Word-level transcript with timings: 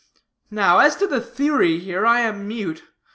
Now 0.49 0.79
as 0.79 0.95
to 0.95 1.05
the 1.05 1.21
theory 1.21 1.77
here, 1.77 2.07
I 2.07 2.21
am 2.21 2.47
mute. 2.47 2.81